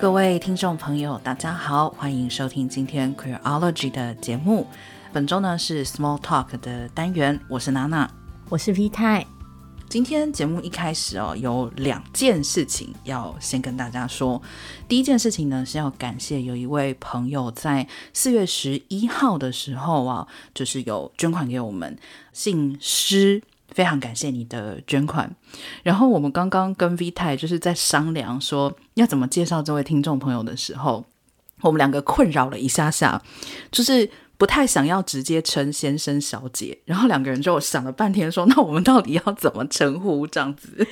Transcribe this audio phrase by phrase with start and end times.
[0.00, 4.66] 各位听众朋友，大家好，欢迎收听今天 Queerology 的节目。
[5.12, 8.10] 本周呢是 Small Talk 的单元，我是娜娜，
[8.48, 9.26] 我是 V 太。
[9.90, 14.40] 今天节目一开始哦，有两件事情要先跟大家说。
[14.88, 21.98] 第一件事情呢，是要感谢有一位朋友在四月十一号的时候啊，就是有捐款给我们，
[22.32, 23.42] 姓施，
[23.72, 25.34] 非常感谢你的捐款。
[25.82, 31.04] 然后我们刚刚跟 V 太就是在商量说要怎么介绍这位听众朋友的时候，
[31.62, 33.22] 我们两个困扰了一下下，
[33.70, 34.10] 就是。
[34.40, 40.88] 不太想要直接称先生小姐，然后两个人就想了半天说，那我们到底要怎么称呼这样子？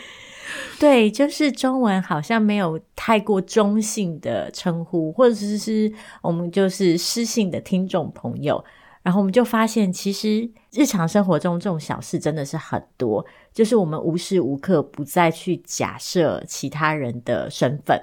[0.78, 8.62] 对，就是中文好像没有太过中性的称呼，或者是我们就是失信的听众朋友，
[9.08, 17.98] 然后我们就发现，其实日常生活中这种小事真的是很多，就是我们无时无刻不再去假设其他人的身份，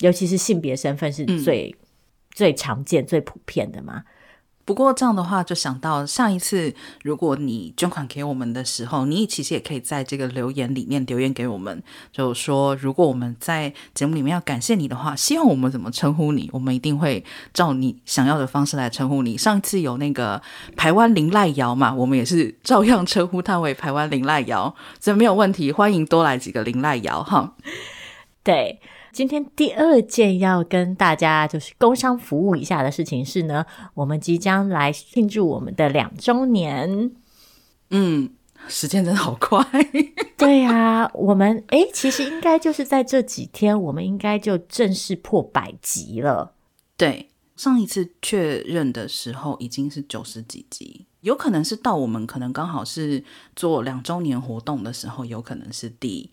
[0.00, 1.86] 尤其是性别身份是最、嗯、
[2.32, 4.02] 最常见、最普遍的嘛。
[4.66, 19.38] 不过这样的话，就想到上一次，如果你捐款给我们的时候，你其实也可以在这个留言里面留言给我们，就说如果我们在节目里面要感谢你的话，希望我们怎么称呼你，我们一定会照你想要的方式来称呼你。
[19.38, 20.42] 上一次有那个
[20.76, 27.54] 台湾林赖瑶嘛，我们也是照样称呼他为台湾林赖瑶，所以没有问题，欢迎多来几个林赖瑶哈。
[28.42, 28.80] 对。
[29.16, 33.64] 今天第二件要跟大家就是工商服务一下的事情是呢，
[33.94, 37.12] 我们即将来庆祝我们的两周年。
[37.88, 38.28] 嗯，
[38.68, 39.66] 时间真的好快。
[40.36, 46.52] 对呀、啊，我们诶，其实应该就是在这几天，我们应该就正式破百集了。
[46.98, 56.30] 对，上一次确认的时候已经是九十几集，有可能是到我们可能刚好是做两周年活动的时候，有可能是第。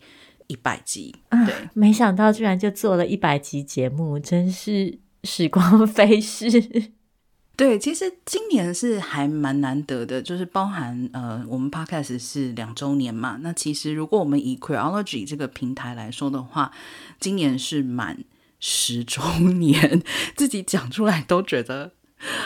[0.54, 6.48] 一百集，对、啊，没想到居然就做了一百集节目，真是时光飞逝。
[7.56, 13.38] 对，其实今年是还蛮难得的，就是包含呃，我们 Podcast 是两周年嘛。
[13.42, 16.70] 那其实如果我们以 Queerology 这个平台来说的话，
[17.18, 18.24] 今年是满
[18.60, 20.02] 十周年，
[20.36, 21.92] 自己讲出来都觉得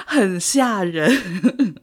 [0.06, 1.76] 很吓人。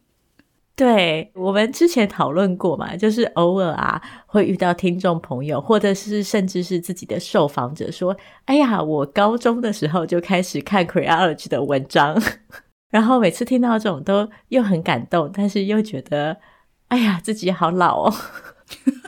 [0.76, 12.22] 对，我们之前讨论过嘛，就是偶尔啊会遇到听众朋友，或者是甚至是自己的受访者说：“哎呀，我高中的时候就开始看 c r e o l o g y 的文章。
[12.92, 16.36] ”然后每次听到这种都又很感动，但是又觉得
[16.90, 18.14] ：“哎呀，自己好老哦。”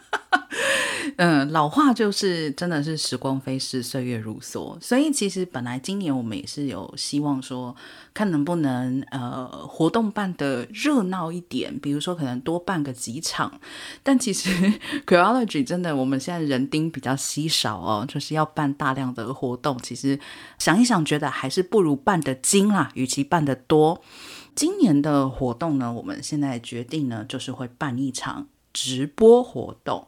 [1.17, 4.79] 嗯，老话就是真的是时光飞逝，岁月如梭。
[4.79, 7.75] 所以其实本来今年我们也是有希望说，
[8.13, 13.59] 看能不能呃活动办得热闹一点，比如说可能多办个几场。
[14.03, 14.51] 但其实
[15.09, 19.75] c r e o l o g y 真的我们现在人丁比较稀少哦，就是要办大量的活动。
[19.81, 20.19] 其实
[20.59, 24.03] 想一想，觉得还是不如办得精啦，与其办得多。
[24.53, 30.05] 今年的活动呢，我们现在决定呢，就是会办一场直播活动。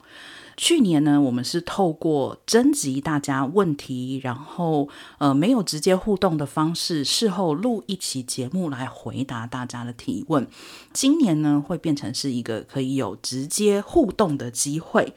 [0.62, 10.46] 去年呢，我们是透过征集大家问题，然后呃没有直接互动的方式，事后录一期节目来回答大家的提问。
[10.92, 15.14] 今年呢，会变成是一个可以有直接互动的机会。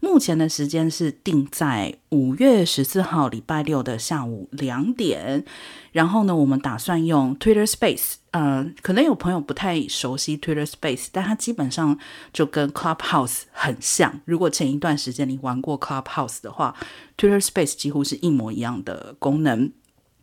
[0.00, 5.44] 目前的时间是定在五月十四号礼拜六的下午两点。
[5.92, 8.14] 然后呢，我们打算用 Twitter Space。
[8.30, 11.98] 呃，可能有朋友不太熟悉 Twitter Space，但它基本上
[12.32, 14.20] 就跟 Clubhouse 很像。
[14.24, 16.76] 如果前一段时间你玩过 Clubhouse 的话
[17.16, 19.72] ，Twitter Space 几乎是一模一样的功能。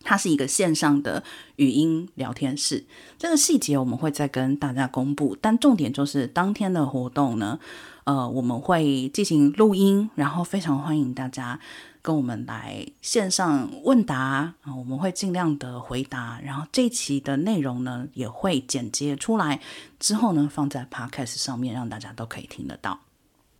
[0.08, 1.24] 它是一个线上的
[1.56, 2.86] 语音聊天室。
[3.18, 7.60] 这个细节我们会再跟大家公布，但重点就是当天的活动呢，
[8.06, 11.60] 呃，我们会进行录音，然后非常欢迎大家。
[12.02, 14.16] 跟我们来线上问答
[14.62, 16.40] 啊，我们会尽量的回答。
[16.44, 19.60] 然后这一期的内容呢，也会剪接出来，
[20.00, 23.00] 之后呢，放在 Podcast 上面，让大家都可以听得到。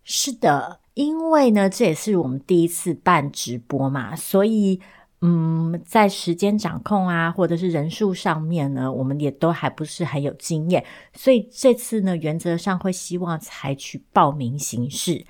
[0.04, 4.80] 是的，因为呢，这也是我们第一次办直播嘛，所以
[5.22, 15.26] 嗯，在时间掌控啊，或者是人数上面呢，我们也都还不是很有经验，所以这次呢，原则上会希望采取报名形式。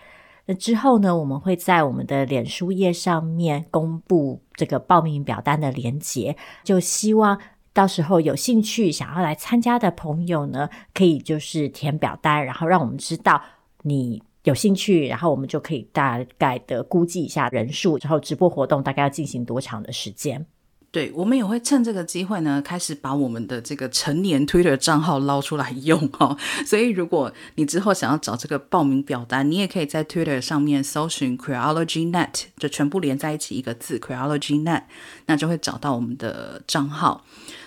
[0.47, 7.39] 那之后呢，我们会在我们的脸书页上面公布这个报名表单的连结，就希望
[7.71, 13.41] 到时候有兴趣想要来参加的朋友呢，可以就是填表单，然后让我们知道
[13.83, 20.45] 你有兴趣，然后我们就可以大概的估计一下人数，然后直播活动大概要进行多长的时间。
[20.91, 26.37] 对，我们也会趁这个机会呢，开始把我们的这个成年 Twitter 账号捞出来用哦。
[26.65, 34.83] 所以，如果你之后想要找这个报名表单，你也可以在 Twitter 上面搜寻 Queerology Net，就全部连在一起一个字 Queerology Net，
[35.25, 37.25] 那就会找到我们的账号。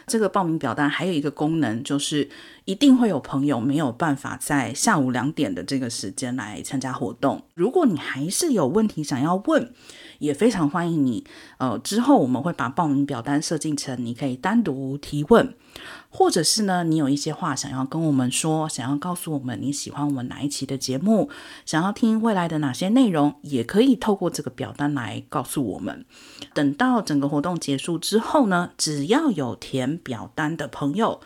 [0.09, 2.29] 这个报名表单还有一个功能，就是
[2.65, 7.43] 一定会有朋友没有办法在下午两点的这个时间来参加活动。
[7.55, 9.73] 如果你还是有问题想要问，
[10.19, 11.25] 也非常欢迎你。
[11.59, 15.55] 呃，之后我们会把报名表单设计成你可以单独提问，
[16.11, 21.31] 或者是呢，你有一些话想要跟我们说，想要告诉我们你喜欢我们哪一期的节目，
[21.65, 26.05] 想要听未来的哪些内容，也可以透过这个表单来告诉我们。
[26.55, 31.21] 等到整个活动结束之后呢，只要有填表单的朋友，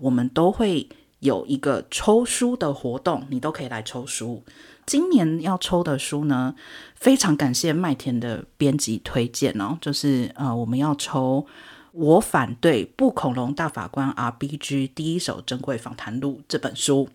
[0.00, 0.88] 我们都会
[1.20, 4.42] 有一个抽书的活动，你都可以来抽书。
[4.86, 6.54] 今年要抽的书呢，
[6.94, 11.44] 非常感谢麦田的编辑推荐哦，就是呃，我们要抽
[11.90, 17.08] 《我反对不恐龙大法官 RBG 第一手珍贵访谈录》这本书。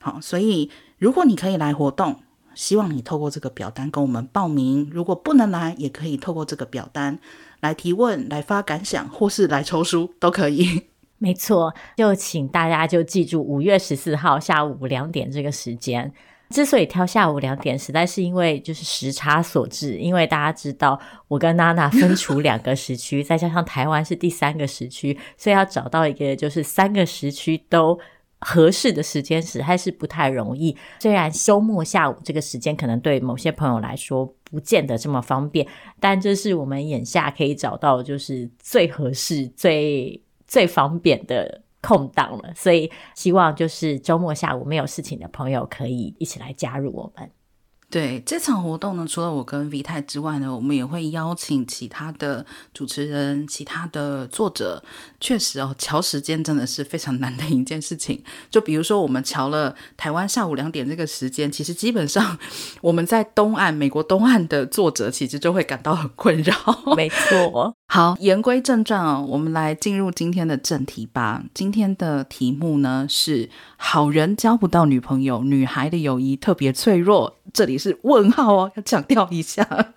[0.00, 2.20] 好，所以如果你可以来活动，
[2.54, 7.18] 希望你透过这个表单跟我们报名；如果不能来，也可以透过这个表单
[7.60, 10.82] 来提问、来发感想，或是来抽书都可以。
[11.16, 16.12] 没错，就请大家就记住五月十四号下午两点这个时间。
[16.50, 19.96] 之所以挑下午两点，实在是因为就是时差所致。
[19.96, 27.98] 因为大家知道，我跟娜娜分处两个时区， 再加上台湾是第三个时区，所以要找到一个就是三个时区都
[28.40, 30.76] 合适的时间，实在是不太容易。
[31.00, 35.66] 虽然周末下午这个时间可能对某些朋友来说不见得这么方便，
[35.98, 41.63] 但这是我们眼下可以找到就是最合适、最最方便的。
[41.84, 47.30] 空档了，所以希望就是周末下午没有事情的朋友可以一起来加入我们。
[47.90, 54.82] 对，这场活动呢，除了我跟 V 太之外呢，我们也会邀请其他的主持人、其他的作者。
[55.20, 58.24] 确实哦，瞧时间真的是非常难的一件事情。
[58.50, 62.36] 就比如说，我们瞧了台湾下午两点这个时间，其实基本上
[62.80, 66.52] 我们在东岸、美国东岸的作者其实就会感到很困扰。
[66.96, 67.76] 没错。
[67.86, 71.44] 好，言归正传哦，我们来进入今天的正题吧。
[71.54, 73.48] 今天的题目呢是
[73.78, 77.36] “好人交不到女朋友，女孩的友谊特别脆弱”。
[77.54, 79.92] 这里是问号哦，要强调一下。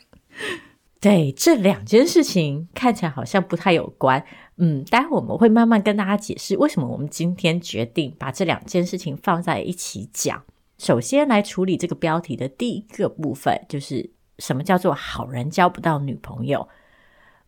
[0.99, 4.23] 对，这两件事情看起来好像不太有关。
[4.57, 10.43] 嗯，待会我们会慢慢跟大家解释为什么我们今天决定把这两件事情放在一起讲。
[10.77, 16.67] 首先来处理这个标题的第一个部分，就是什么叫做好人交不到女朋友。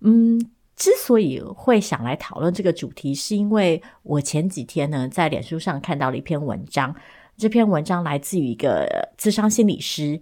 [0.02, 0.40] 嗯，
[0.76, 6.96] 之所以会想来讨论这个主题，是因为我前几天呢在脸书上看到了一篇文章。
[7.38, 10.20] 这篇文章来自于一个智商心理师，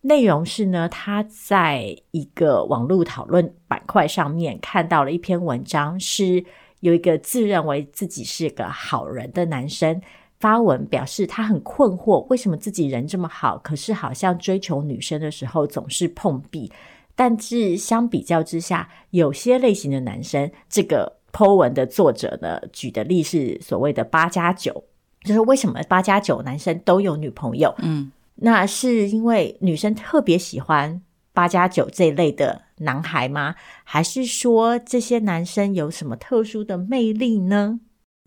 [0.00, 6.42] 内容是呢，他在一个网络讨论板块上面看到了一篇文章，是
[6.80, 10.00] 有一个自认为自己是个好人的男生
[10.40, 16.72] 发文表示，他很困惑，为什么自己人这么好，可是好像追求女生的时候总是碰壁。
[17.14, 24.84] 但是相比较之下，有些类型的男生，这个 po 文的作者呢，举的例是所谓的八加九。
[25.22, 27.74] 就是为什么八加九男生都有女朋友？
[27.78, 31.00] 嗯，那是因为女生特别喜欢
[31.32, 33.54] 八加九这一类的男孩吗？
[33.84, 37.80] 还是说这些男生有什么特殊的魅力呢？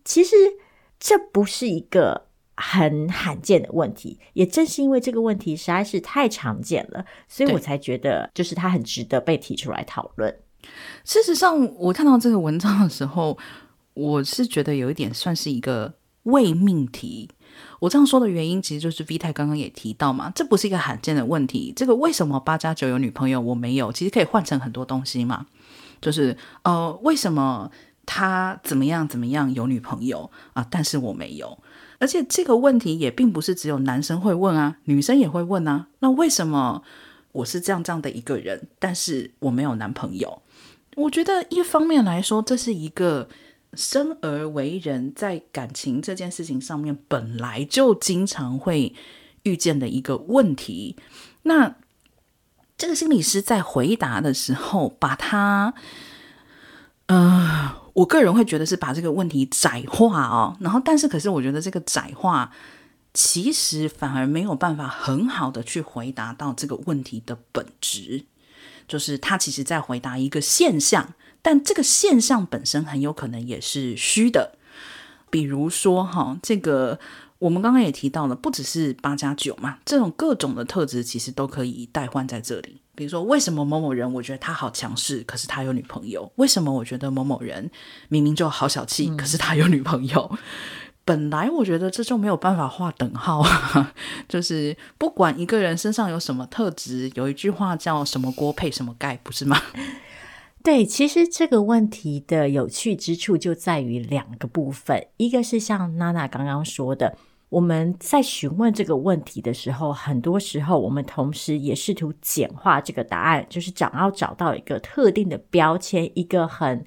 [0.04, 0.34] 其实
[0.98, 2.27] 这不是一个
[2.60, 10.34] 很罕见的问题，也正是因为这个问题实在是太常见了，所以我才觉得就是它很值得被提出来讨论。
[11.04, 13.38] 事实上，我看到这个文章的时候，
[13.94, 15.94] 我是觉得有一点算是一个。
[16.24, 17.30] 伪命题，
[17.80, 21.72] 我这样说的原因，其实就是 V 太刚刚也提到嘛，这不是一个罕见的问题。
[21.74, 23.90] 这个为什么八加九有女朋友，我没有？
[23.90, 25.46] 其实可以换成很多东西嘛，
[26.02, 27.70] 就是呃，为什么
[28.04, 31.58] 他怎么样怎么样有女朋友啊，但是我没有。
[31.98, 35.88] 而且这个问题也并不是只有男生会问啊，女生也会问啊。
[36.00, 36.82] 那为什么
[37.32, 40.42] 我是这样这样的一个人，但是我没有男朋友？
[40.96, 43.28] 我觉得一方面来说，这是一个。
[43.74, 48.94] 生而为人，在感情这件事情上面，本来就经常会
[49.42, 50.96] 遇见的一个问题。
[51.42, 51.76] 那
[52.78, 55.74] 这个心理师在回答的时候，把他，
[57.08, 60.56] 呃，我个人会觉得是把这个问题窄化哦。
[60.60, 62.50] 然后，但是，可是我觉得这个窄化，
[63.12, 68.24] 其实反而没有办法很好的去回答到这个问题的本质，
[68.86, 71.14] 就是他其实在回答一个现象。
[71.40, 74.58] 但这个现象本身很有可能也是虚的，
[75.30, 76.98] 比如说哈，这个
[77.38, 82.80] 我们刚刚也提到了，不只是八加九嘛，这种各种的特质其实都可以代换在这里。
[82.98, 86.32] 比如说，为什么某某人我觉得他好强势，可是他有女朋友？
[86.34, 87.70] 为什么我觉得某某人
[88.08, 90.36] 明明就好小气，嗯、可是他有女朋友？
[91.06, 93.94] 本来我觉得这就没有办法划等号啊，
[94.28, 99.62] 就是不管一个人身上有什么特质，有一句话叫什么锅配什么盖，不是吗？
[100.64, 107.16] 对，其实这个问题的有趣之处就在于两个部分，一个是像娜娜刚刚说的，
[107.48, 116.86] 我们在询问这个问题的时候，很多时候我们同时也试图简化这个答案，就是想要找到一个特定的标签，一个很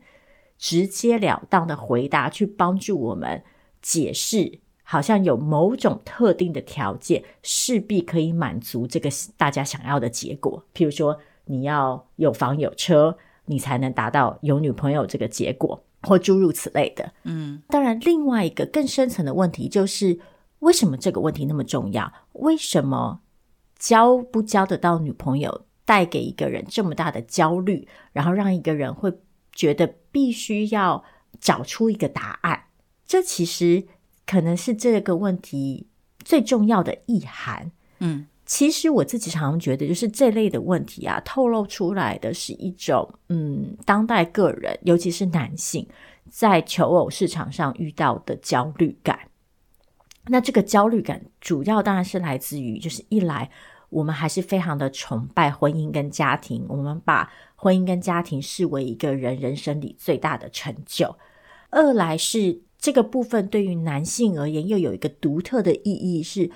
[0.57, 3.43] 直截了当的回答，去帮助我们。
[3.81, 10.63] 解释好像有某种特定的条件，势必可以满足这个大家想要的结果。
[10.71, 17.11] 譬如说，你要有房有车，你才能达到有女朋友这个结果，或诸如此类的。
[17.23, 20.19] 嗯，当然，另外一个更深层的问题就是，
[20.61, 22.11] 为什么这个问题那么重要？
[22.33, 23.21] 为什么
[23.77, 29.11] 交不交得到女朋友带给一个人这么大的焦虑，然后让一个人会
[29.51, 31.03] 觉得必须要
[31.39, 32.65] 找出一个答案？
[33.05, 33.83] 这其实
[34.25, 35.87] 可能是这个问题
[36.23, 37.71] 最重要的意涵。
[37.99, 45.87] 嗯，其实我自己常常觉得，就是这类的问题啊，透露出来的是一种嗯，当代个人，尤其是男性，
[46.29, 49.19] 在求偶市场上遇到的焦虑感。
[50.27, 53.49] 那这个焦虑感，主要当然是来自于，就是一来
[53.89, 61.15] 我们还是非常的崇拜婚姻跟家庭，我们把婚姻跟家庭视为一个人人生里最大的成就；
[61.69, 62.61] 二来是。
[62.81, 66.49] 这个部分对于男性而言，又有一个独特的意义，是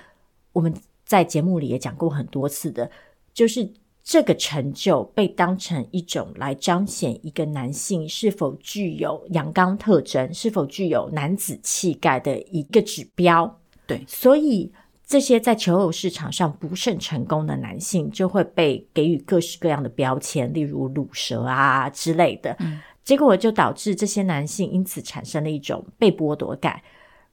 [0.54, 2.90] 我们在节目里也讲过很多次的，
[3.32, 3.72] 就是
[4.08, 13.58] 这个成就被当成一种来彰显一个男性是否具有阳刚特征，是否具有男子气概的一个指标。
[13.84, 14.72] 对，所以
[15.04, 22.54] 这些在求偶市场上不甚成功的男性，就会被给予各式各样的标签，例如乳蛇啊之类的。
[22.60, 22.78] 嗯。
[23.02, 26.80] 结果就导致这些男性因此产生了一种被剥夺感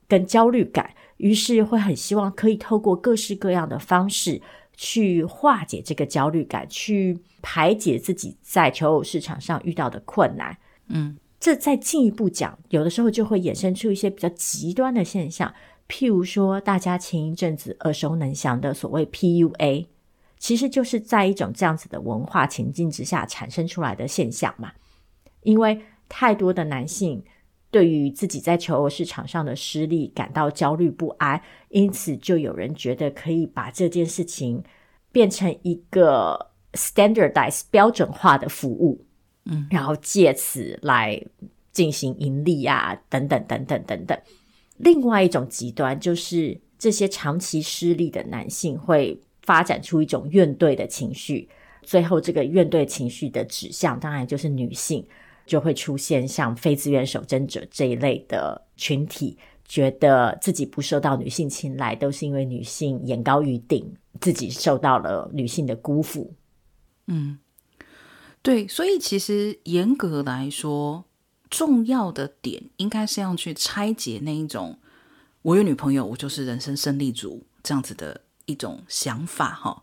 [0.08, 4.42] 跟焦虑感，于是会很希望可以透过各式各样的方式
[4.76, 10.56] 去化解这个焦虑感，去排解自己在求偶市场上遇到的困难。
[10.88, 15.54] 嗯，这再进一步讲，有的时候就会衍生出一些比较极端的现象，
[15.88, 19.86] 譬如说大家前一阵子耳熟能详的所谓 PUA，
[20.38, 24.72] 其实就是在一种这样子的文化情境之下产生出来的现象嘛。
[25.42, 27.22] 因为太多的男性
[27.74, 34.62] 对于自己在求偶市场上的失利感到焦虑不安，因此就有人觉得可以把这件事情
[35.10, 39.04] 变成一个 standardized 标准化的服务，
[39.46, 41.20] 嗯，然后借此来
[41.72, 44.16] 进行盈利啊，等等等等等等。
[44.76, 51.48] 另外一种极端就是这些长期失利的男性会发展出一种怨怼的情绪，
[51.82, 55.04] 最后这个怨怼情绪的指向当然就是女性。
[55.46, 59.36] 就会出现像非自愿守贞者这一类的群体，
[59.66, 66.32] 觉得自己不受到女性青睐，都是因为女性眼高于顶，自己受到了女性的辜负。
[67.06, 67.38] 嗯，
[68.42, 71.04] 对，所以其实严格来说，
[71.50, 74.78] 重要的点应该是要去拆解那一种
[75.42, 79.50] “我有女朋友，我就是人生胜利组”这样子的一种想法。
[79.52, 79.82] 哈，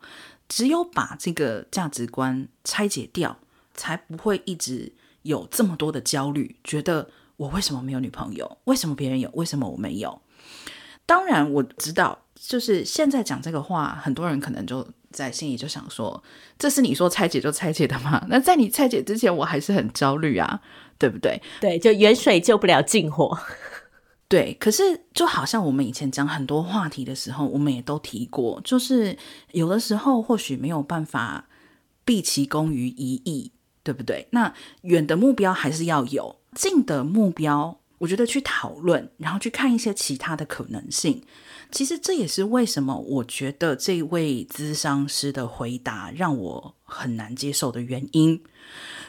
[0.49, 3.37] 只有把这个价值观拆解掉，
[3.75, 4.91] 才不会一直。
[5.23, 8.57] 有这么多的焦虑，觉得我为什么没有女朋友？
[8.65, 9.29] 为什么别人有？
[9.33, 10.21] 为什么我没有？
[11.05, 16.23] 当然我知道，就是现在讲这个话，很多人可能就在心里就想说
[16.57, 20.61] ：“这是你说拆解就拆解的吗？”那在你拆解之前，我还是很焦虑啊，
[20.97, 21.41] 对不对？
[21.59, 23.37] 对，就远水救不了近火。
[24.29, 24.81] 对，可是
[25.13, 29.17] 就好像我们以前讲很多话题的时候，我们也都提过，就是
[29.51, 31.49] 有的时候或许没有办法
[32.05, 33.51] 毕其功于一役。
[33.83, 34.27] 对不对？
[34.31, 41.23] 那远的目标还是要有，近的目标，我觉得去讨论，然后去看一些其他的可能性。
[41.71, 48.43] 其实这也是为什么我觉得这位咨商师的回答让我很难接受的原因，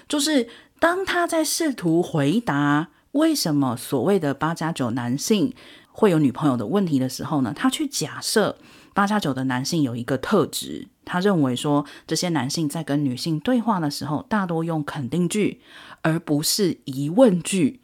[0.08, 0.48] 就是
[0.78, 5.54] 当他在试图回答为什么所谓的八加九男性
[5.90, 8.58] 会有女朋友的问题的时候呢，他去假设。
[8.94, 15.60] 八加九的男性有一个特质，他认为说，这些男性在跟女性对话的时候，大多用肯定句，
[16.00, 17.82] 而不是疑问句。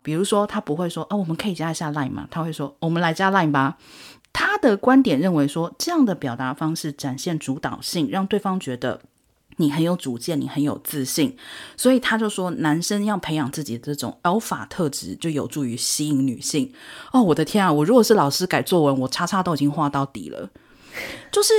[0.00, 3.76] 比如说，他不会说“哦，我们可以加一下 Line 吗？”他会说“我们来加 Line 吧。”
[4.32, 9.02] 他的观点认为说，这样的表达方式展现主导性，让对方觉得。
[9.56, 11.36] 你很有主见，你很有自信，
[11.76, 16.72] 所以他就说，男生要培养自己的这种 alpha 特质，就有助于吸引女性。
[17.12, 17.70] 哦，我的天啊！
[17.70, 20.48] 我如果是老师改作文，我叉叉都已经画到底了。
[21.30, 21.52] 就是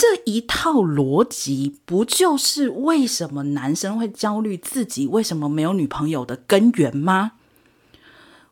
[0.00, 7.32] 这一套逻辑不就是为什么男生会焦虑自己为什么没有女朋友的根源吗？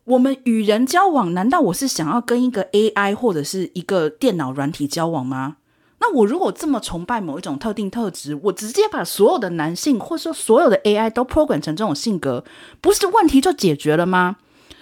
[0.03, 5.59] 我们与人交往，难道我是想要跟一个 AI 或者是一个电脑软体交往吗？
[6.01, 12.45] 那我如果这么崇拜某一种特定特质，我直接把所有的男性或者说所有的 AI 都 program 成这种性格，
[12.81, 14.39] 不是问题就解决了吗？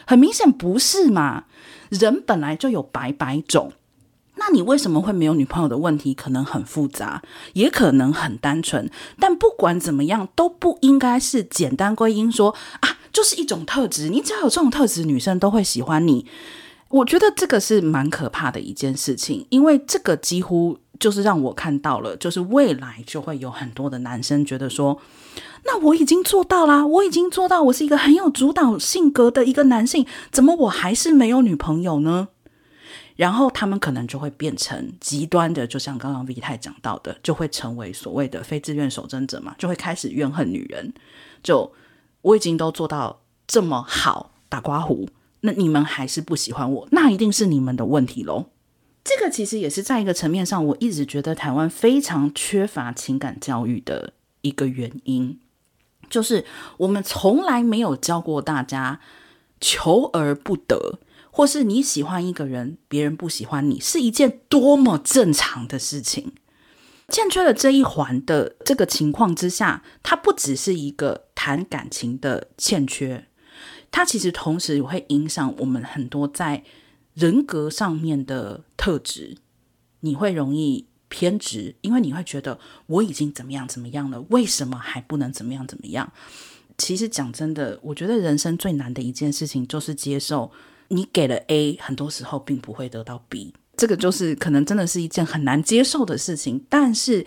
[0.06, 1.44] 很明显不是嘛。
[1.90, 3.72] 人本来就有百百种，
[4.46, 6.12] 那你为什么会没有女朋友的问题？
[6.12, 7.22] 可能很复杂，
[7.54, 8.90] 也可能很单纯。
[9.18, 14.10] 但不管怎么样，都不应该是简单归因说啊，就是一种特质。
[14.10, 16.26] 你只要有这种特质，女生都会喜欢你。
[16.90, 25.00] 我觉得这个是蛮可怕的一件事情，因为这个几乎就是让我看到了，就是未来就会有很多的男生觉得说，
[25.64, 32.28] 那我已经做到啦，我已经做到，我是一个很有主导性格的一个男性，怎么我还是没有女朋友呢？
[33.16, 40.92] 然后他们可能就会变成极端的，就像刚刚 V 太讲到的，就会成为所谓的非自愿守贞者嘛，就会开始怨恨女人。
[41.42, 41.72] 就
[42.22, 45.08] 我已经都做到这么好，打刮胡。
[45.40, 48.46] 那你们还是不喜欢我，那一定是你们的问题喽。
[49.04, 55.38] 这个其实也是在一个层面上，我一直觉得台湾非常缺乏情感教育的一个原因，
[56.08, 56.46] 就是
[56.78, 58.98] 我们从来没有教过大家
[59.60, 60.98] 求而不得，
[61.36, 66.32] 或是你喜欢一个人，别人不喜欢你，是一件多么正常的事情。
[67.08, 73.26] 欠缺了这一环的这个情况之下，它不只是一个谈感情的欠缺。
[73.90, 76.62] 它其实同时会影响我们很多在
[77.14, 79.36] 人格上面的特质，
[80.02, 86.12] 你会容易偏执，因为你会觉得我已经怎么样怎么样了，为什么还不能怎么样怎么样？
[86.78, 90.52] 其实讲真的，我觉得人生最难的一件事情就是接受
[90.94, 96.64] 你给了 A，很多时候并不会得到 B，这个就是可能真的是一件很难接受的事情。
[96.68, 97.26] 但是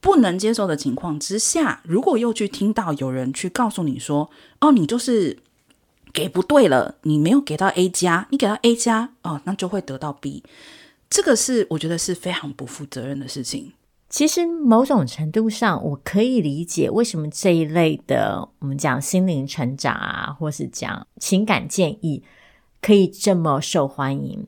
[0.00, 5.38] 不能接受的情况之下，如果又去听到有人去告诉你说：“哦，你就是。”
[6.10, 10.42] 给不对了，你没有给到 A 加，你给到 A 加哦，那就会得到 B。
[11.10, 13.74] 这个是我觉得是非常不负责任的事情。
[14.08, 22.24] 其实某种程度上，我可以理解为什么这一类的我们讲心灵成长啊，或是讲情感建议
[22.80, 24.46] 可以这么受欢迎，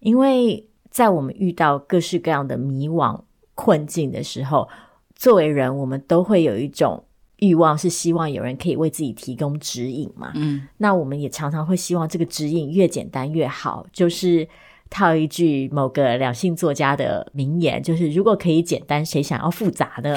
[0.00, 3.20] 因为在我们遇到各式各样的迷惘
[3.54, 4.68] 困境的时候，
[5.14, 7.04] 作为人，我们都会有一种。
[7.38, 10.30] 欲望是希望有人可以为自己提供指引嘛？
[10.36, 13.84] 嗯，那我们也常常会希望这个指引越简单越好。
[13.92, 14.46] 就是
[14.88, 20.16] 套一句某个两性作家的名言，就是如果可以简单，谁想要复杂呢？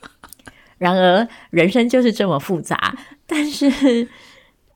[0.78, 2.96] 然而人生就是这么复杂。
[3.26, 4.08] 但是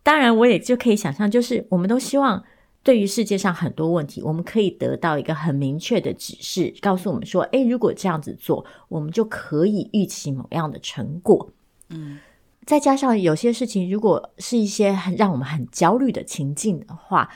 [0.03, 2.43] 当然，我也就可以想象，就是我们都希望
[2.83, 11.51] 对于世界上很多问题，我们可以得到一个很明确的指示，告诉我们说：诶，如果这样子做，我们就可以预期某样的成果。
[11.91, 12.19] 嗯，
[12.67, 17.29] 再加上有些事情，如果是一些很让我们很焦虑的情境的话，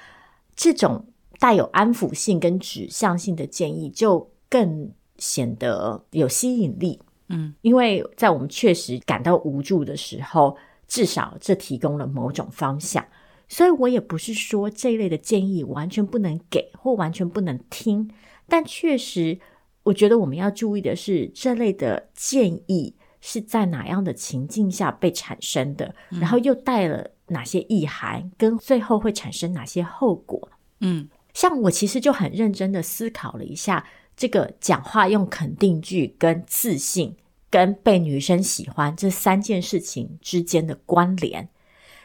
[0.56, 1.06] 这种
[1.38, 6.98] 带有安抚性跟指向性的建议就更显得有吸引力。
[7.28, 13.04] 嗯，因为在我们确实感到无助的时候，至少这提供了某种方向。
[13.48, 18.10] 所以我也不是说这一类的建议完全不能给或完全不能听，
[18.48, 19.38] 但确实，
[19.84, 22.94] 我觉得我们要注意的是这类的建议。
[23.22, 25.92] 是在哪样的情境下被产生的？
[26.12, 28.30] 嗯、然后又带了哪些意涵？
[28.38, 30.48] 跟最后会产生哪些后果？
[30.78, 33.84] 嗯，像我其实就很认真的思考了一下，
[34.16, 37.16] 这个讲话用肯定句跟自信
[37.56, 41.48] 跟被女生喜欢这三件事情之间的关联。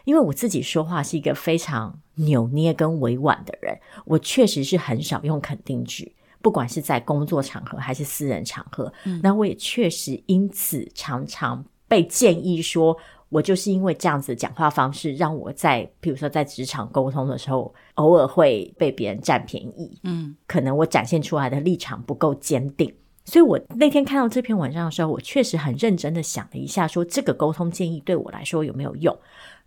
[0.05, 6.15] 因为我自己说话是一个非常扭捏跟委婉的人，我确实是很少用肯定句。
[6.41, 19.99] 不管是在工作场合还是私人场合，嗯，那我也确实因此常常被建议说，我就是因为这样子的讲话方式，让我在比如说在职场沟通的时候，偶尔会被别人占便宜。
[20.03, 22.91] 嗯，可能我展现出来的立场不够坚定，
[23.31, 29.17] 所以我那天看到这篇文章的时候，我确实很认真的想了一下，说这个沟通建议对我来说有没有用？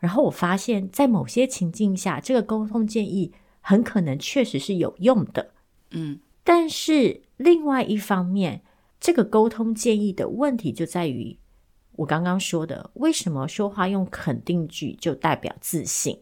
[0.01, 5.55] 然后我发现，在某些情境下，这个沟通建议很可能确实是有用的。
[5.93, 6.21] 嗯。
[6.45, 8.61] 但是另外一方面，
[9.01, 11.39] 这个沟通建议的问题就在于
[11.93, 16.21] 我刚刚说的，为什么说话用肯定句就代表自信？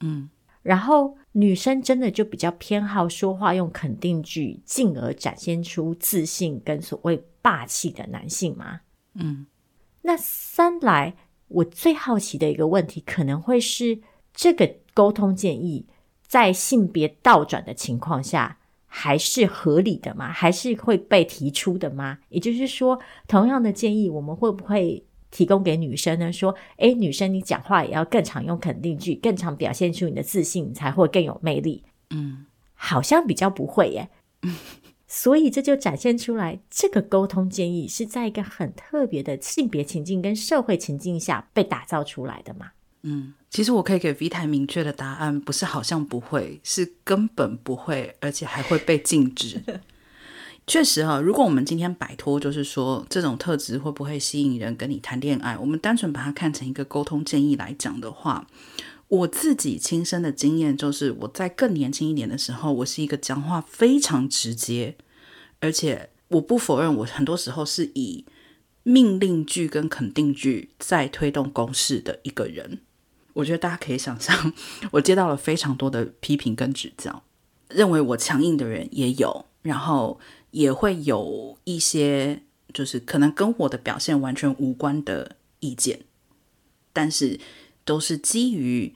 [0.00, 0.30] 嗯，
[0.62, 8.80] 然后女生真的就比较偏好说话用肯定句，进而展现出自信跟所谓霸气的男性吗？
[9.14, 9.46] 嗯，
[10.02, 11.14] 那三来，
[11.48, 14.00] 我最好奇的一个问题可能会是，
[14.32, 15.86] 这个沟通建议
[16.26, 18.58] 在性别倒转的情况下。
[18.94, 20.30] 还是合理的吗？
[20.30, 22.18] 还是会被提出的吗？
[22.28, 26.32] 也就是说，同样的建议，我们会不会提供给女生呢？
[26.32, 31.82] 说，诶，女生你讲话也要更常用肯定句，更常表现出你的自信，你才会更有魅力。
[32.10, 34.10] 嗯，好像比较不会耶。
[34.42, 34.54] 嗯，
[35.08, 42.70] 所以这就展现出来，这个沟通建议是在一个很特别的性别情境跟社会情境下被打造出来的嘛。
[43.04, 49.60] 嗯，其实我可以给 V 台明确的答案，不是好像不会，是根本不会，而且还会被禁止。
[50.66, 58.46] 确实哈、啊，如果我们今天摆脱，就是说这种特质会不会吸引人跟你谈恋爱，我们单纯把它看成一个沟通建议来讲的话，
[59.08, 64.96] 我自己亲身的经验就是，我在更年轻一点的时候，我是一个讲话非常直接，
[65.60, 68.24] 而且我不否认，我很多时候是以
[68.84, 72.78] 命令句跟肯定句在推动公事的一个人。
[73.34, 74.52] 我觉得大家可以想象，
[74.92, 77.22] 我接到了非常多的批评跟指教，
[77.68, 80.20] 认为我强硬的人也有，然后
[80.52, 82.40] 也会有一些
[82.72, 86.00] 就是可能跟我的表现完全无关的意见，
[86.92, 87.38] 但是
[87.84, 88.94] 都是基于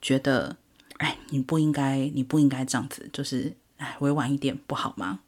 [0.00, 0.56] 觉得，
[0.98, 5.20] 哎，你不应该，你不应该这样子，就是哎，委婉一点不好吗？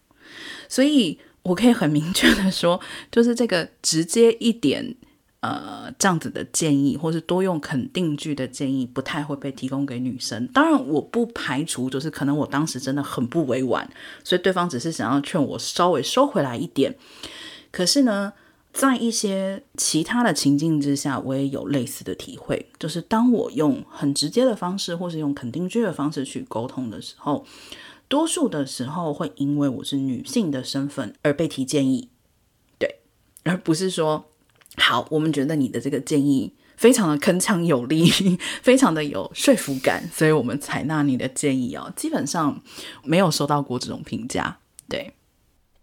[0.68, 4.96] 所以我可以很明确的说，就是这个直接一点。
[5.40, 10.46] 呃，这样子的建议，或是多用肯定句的建议，不太会被提供给女生。
[10.48, 13.88] 当然，我不排除，就是可能我当时真的很不委婉，
[14.22, 16.94] 所以对方只是想要劝我稍微收回来一点。
[17.70, 18.34] 可是呢，
[18.74, 27.46] 在一些其他的情境之下，我也有类似的体会，就是当我用很直接的方式，或是用肯定句的方式去沟通的时候，
[28.08, 32.10] 多数的时候会因为我是女性的身份而被提建议，
[32.78, 33.00] 对，
[33.44, 34.26] 而不是说。
[34.80, 38.10] 好，我们觉得你的这个建议非常的铿锵有力，
[38.62, 41.92] 非常的有说服感，所以我们采纳你的建议哦。
[41.94, 42.60] 基本上
[43.04, 44.58] 没有收到过这种评价。
[44.88, 45.12] 对，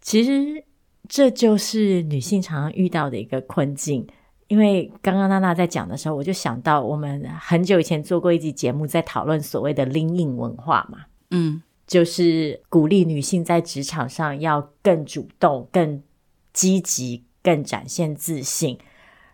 [0.02, 0.64] 其实
[1.08, 4.06] 这就是女性常常遇到的一个困境。
[4.48, 16.02] 因为刚刚娜娜在讲的时候，我就想到我们很久以前做过一集节目，在讨论所谓的 Lean In 文化嘛，嗯，就是鼓励女性在职场上要更主动、更
[16.52, 17.24] 积极。
[17.40, 18.76] 更展现自信。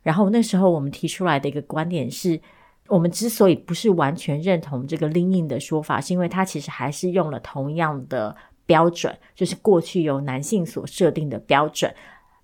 [0.05, 2.41] 然后那时候我们提出来的一个观点是，
[2.87, 8.37] 我们之所以不是完全认同这个 Lean In 的说法，是因为它其实还是用了同样的
[8.67, 11.93] 标准，就是过去由男性所设定的标准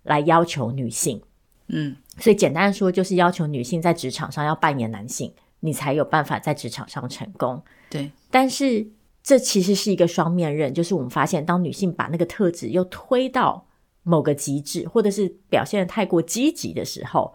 [0.02, 1.22] 来要求女性。
[1.68, 7.62] 嗯，所以简单说，就是要求女性在职场上要扮演男性，你才有办法在职场上成功。
[7.88, 8.84] 对，但是
[9.22, 13.66] 这其实是一个双面刃，就是我们发现，当女性把那个特质又推到
[14.02, 17.32] 某个极致，或者是表现的太过积极的时候，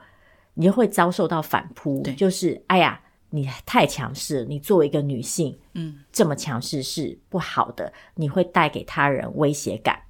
[0.55, 2.01] 你就会遭受到反扑。
[2.17, 10.01] 就是哎呀，你太强势，你作为一个女性，嗯，这么强势是不好的，你会带给他人威胁感。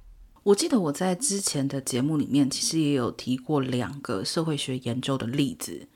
[0.44, 5.88] 我记得我在之前的节目里面，其实也有提过两个社会学研究的例子，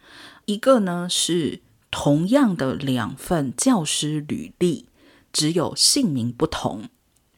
[0.45, 4.89] 一个呢是同样的两份教师履历，
[5.33, 6.89] 只有姓名不同，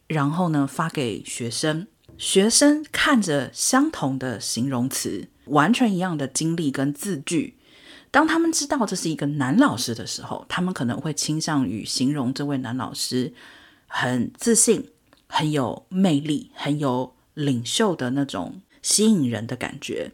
[0.06, 1.86] 然后呢发给学生。
[2.16, 7.56] 学生看着相同的形容词，完全一样的经历跟字句，
[8.10, 13.32] 当他们知道这是一个男老师的时候，他们可能会倾向于形容这位男老师
[13.86, 14.88] 很自信、
[15.26, 20.12] 很有魅力、很有领袖的那种吸引人的感觉。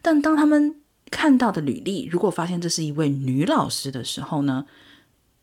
[0.00, 0.76] 但当他们
[1.10, 4.66] 看到的履历，如果发现这是一位女老师的时候呢，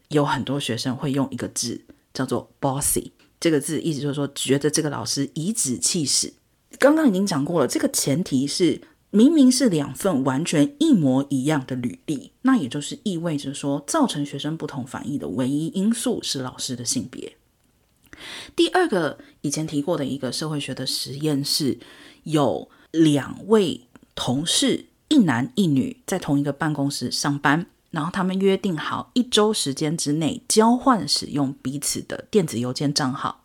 [0.09, 1.81] 有很多学生会用一个字
[2.13, 3.11] 叫做 “bossy”。
[3.39, 6.33] 这个字意思就是说，觉得这个老师颐指气使。
[6.77, 8.81] 刚刚已经讲过了，这个前提是
[9.11, 17.35] 明明是两份完全一模一样的履历，那也就是意味着说，造成学生不同反应的唯一因素是老师的性别。
[18.55, 21.79] 第二个以前提过的一个社会学的实验是，
[22.23, 23.81] 有两位
[24.15, 27.67] 同事，一男一女，在同一个办公室上班。
[27.89, 33.40] 然后他们约定好一周时间之内交换使用彼此的电子邮件账号，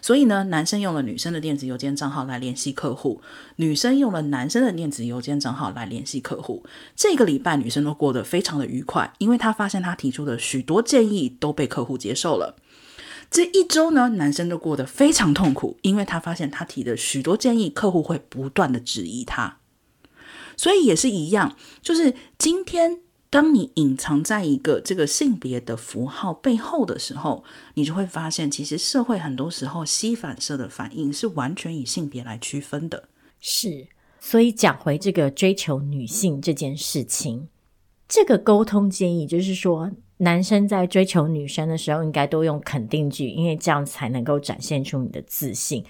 [0.00, 3.20] 所以呢，男生用了女生的电子邮件账号来联系客户，
[3.56, 6.64] 女生用了男生的电子邮件账号来联系客户。
[6.96, 12.56] 这个礼拜女生都过得非常的愉快，因为她发现她提出的许多建议都被客户接受了。
[13.30, 19.58] 这一周呢，男生都过得非常痛苦，因为他发现他提的许多建议客户会不断的质疑他。
[20.56, 23.00] 所以也是一样，就是今天。
[23.32, 27.42] 当你隐藏在一个这个性别的符号背后的时候，
[27.72, 33.08] 你就会发现，其实社会很多时候膝反射的反应是完全以性别来区分的。
[33.40, 33.86] 是，
[34.20, 37.48] 所以讲回这个追求女性这件事情，
[38.06, 45.82] 这个沟通建议就是说，男生在追求女生的时候，应该都用肯定句，因为这样才能够展现出你的自信。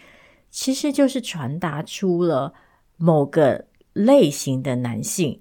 [0.53, 2.55] 其实就是传达出了
[2.99, 5.41] 某个类型的男性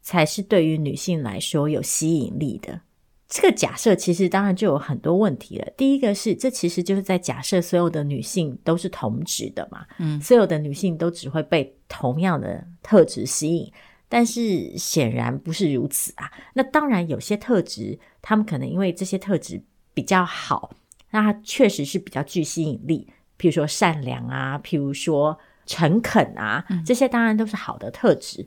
[0.00, 2.80] 才是对于女性来说有吸引力的。
[3.28, 5.72] 这个假设其实当然就有很多问题了。
[5.76, 13.72] 第一个是，这其实就是在假设所有的女性都是同质的嘛，嗯，所有的女性都只会被同样的特质吸引，
[14.08, 16.28] 但是显然不是如此啊。
[16.54, 19.62] 那当然有些特质，他们可能因为这些特质
[19.94, 20.74] 比较好，
[21.10, 23.06] 那它确实是比较具吸引力。
[23.38, 28.44] 譬如说善良啊，譬如说诚恳啊，这些当然都是好的特质。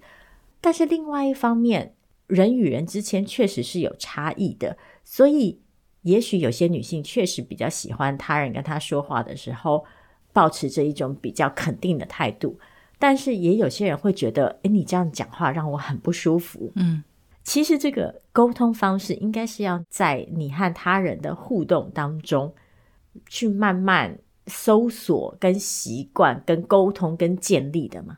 [0.64, 1.94] 但是另外一方面，
[2.28, 5.60] 人与人之间确实是有差异的，所以
[6.04, 9.84] 也许有些女性确实比较喜欢他人跟她说话的时候，
[10.32, 12.58] 保持着一种比较肯定的态度。
[12.98, 16.72] 但是也有些人会觉得，诶，你这样讲话让我很不舒服。
[16.76, 17.04] 嗯，
[17.44, 22.56] 其实这个沟通方式应该是要在你和他人的互动当中
[23.28, 28.18] 去慢慢搜索、跟习惯、跟沟通、跟建立的嘛。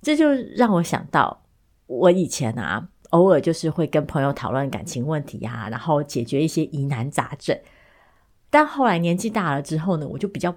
[0.00, 1.43] 这就让我想到
[1.86, 2.88] 我以前啊。
[3.10, 7.56] 偶尔就是会跟朋友讨论感情问题呀、然后解决一些疑难杂症。
[8.50, 10.52] 但后来年纪大了之后呢，我就比较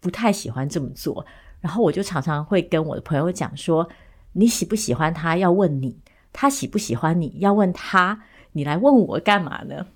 [0.00, 1.24] 不太喜欢这么做。
[1.60, 3.88] 然后我就常常会跟我的朋友讲说
[4.34, 5.96] ：“你喜不喜欢他要问你，
[6.32, 9.86] 他喜不喜欢你要问他，你来问我干嘛呢？”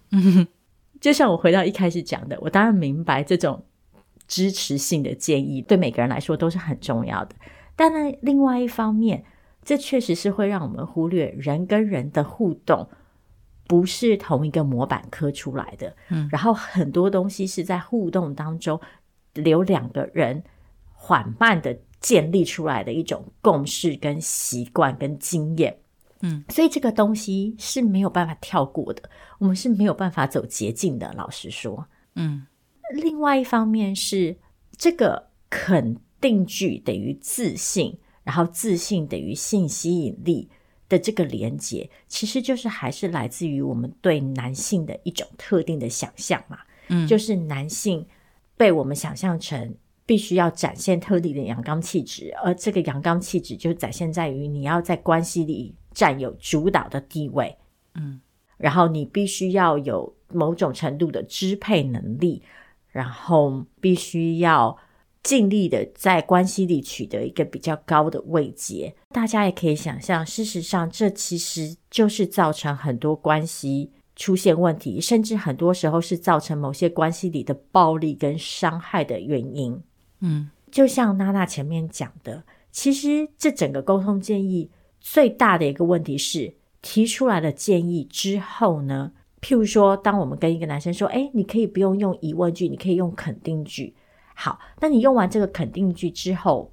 [1.01, 3.65] 就像我回到一开始讲的，我当然明白这种
[4.29, 7.35] 支持性的建议对每个人来说都是很重要的。
[7.75, 9.25] 但呢，另外一方面，
[9.67, 12.89] 这确实是会让我们忽略人跟人的互动
[13.67, 18.81] 不是同一个模板刻出来的，嗯，然后很多东西是在互动当中
[19.35, 20.45] 留两个人
[20.93, 25.77] 缓慢的建立出来的一种共识、跟习惯、跟经验，
[26.21, 29.03] 嗯，所以这个东西是没有办法跳过的，
[29.41, 31.13] 我们是没有办法走捷径的。
[31.17, 32.47] 老实说，嗯，
[32.95, 34.37] 另外一方面是
[34.77, 37.99] 这个肯定句等于自信。
[38.27, 40.49] 然后自信等于性吸引力
[40.89, 46.59] 的这个连接，其实就是还是来自于我们对男性的一种特定的想象嘛。
[46.89, 48.05] 嗯，就是男性
[48.57, 57.57] 被我们想象成必须要展现特定的阳刚气质，而这个阳刚气质就展现在于你要在关系里占有主导的地位。
[57.95, 58.21] 嗯，
[58.57, 62.43] 然后你必须要有某种程度的支配能力，
[62.89, 64.77] 然后必须要。
[65.27, 79.83] 尽力的在关系里取得一个比较高的位阶，大家也可以想象，事实上这其实就是造成很多关系出现问题，甚至很多时候是造成某些关系里的暴力跟伤害的原因。
[80.21, 89.11] 嗯，就像娜娜前面讲的，其实这整个沟通建议最大的一个问题是，提出来的建议之后呢，
[89.41, 93.93] 譬如说，当我们跟一个男生说：“诶，你可以不用用疑问句，你可以用肯定句。”
[94.39, 96.71] 好，那你用完这个肯定句之后，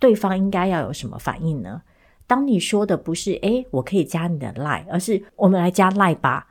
[0.00, 1.82] 对方应该要有什么反应呢？
[2.26, 6.48] 当你说的不是“诶，我可以加你的 line”，而是“我们来加 line 吧”，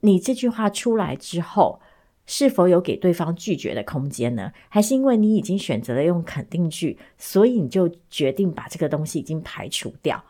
[0.00, 1.80] 你这句话出来之后，
[2.26, 4.52] 是否有给对方拒绝的空间呢？
[4.68, 10.24] 还是因为你已经选择了用肯定句，所以你就决定把这个东西已经排除掉？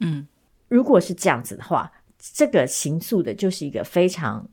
[0.00, 0.26] 嗯，
[0.68, 4.48] 如果是这样子的话，这个形塑的就是一个非常。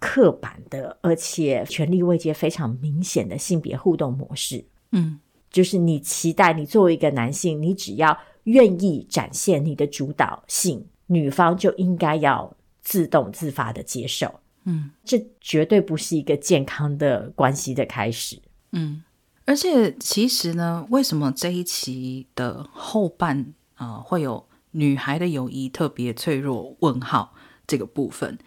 [0.00, 5.18] 刻板的，而且权力位阶非常明显的性别互动模式，嗯，
[5.50, 19.02] 就是你期待你作为一个男性，你只要愿意展现你的主导性，女方就应该要自动自发的接受，嗯，这绝对不是一个健康的关系的开始，嗯，
[19.46, 26.76] 而且其实呢，为什么这一期的后半啊、呃、会有女孩的友谊特别脆弱？
[26.78, 27.34] 问号
[27.66, 28.38] 这个部分。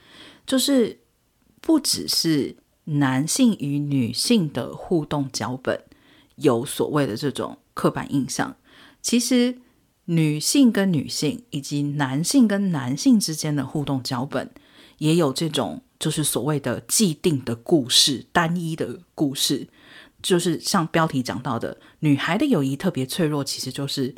[0.45, 0.99] 就是。
[1.61, 5.83] 不只是男性与女性的互动脚本
[6.37, 8.57] 有所谓的这种刻板印象，
[9.01, 9.59] 其实
[10.05, 14.49] 女性跟女性以及男性跟男性之间的互动脚本
[14.97, 19.67] 也有这种就是所谓的既定的故事、单一的故事，
[20.23, 24.15] 就是像标题讲到的，女孩的友谊特别脆弱，其实就是